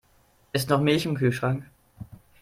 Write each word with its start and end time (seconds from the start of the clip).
Ist 0.51 0.67
noch 0.71 0.81
Milch 0.81 1.05
im 1.05 1.13
Kühlschrank? 1.15 1.63